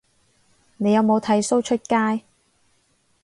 [0.77, 2.25] 你有冇剃鬚出街